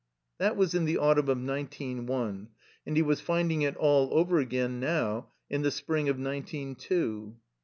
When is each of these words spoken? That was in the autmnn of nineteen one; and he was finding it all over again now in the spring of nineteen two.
That 0.39 0.57
was 0.57 0.73
in 0.73 0.85
the 0.85 0.95
autmnn 0.97 1.29
of 1.29 1.37
nineteen 1.37 2.07
one; 2.07 2.47
and 2.87 2.95
he 2.95 3.03
was 3.03 3.21
finding 3.21 3.61
it 3.61 3.75
all 3.77 4.09
over 4.17 4.39
again 4.39 4.79
now 4.79 5.27
in 5.47 5.61
the 5.61 5.69
spring 5.69 6.09
of 6.09 6.17
nineteen 6.17 6.73
two. 6.73 7.35